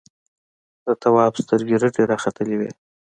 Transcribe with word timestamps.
د 0.85 0.87
تواب 1.03 1.33
سترګې 1.41 1.75
رډې 1.81 2.03
راختلې 2.11 2.55
وې. 2.59 2.71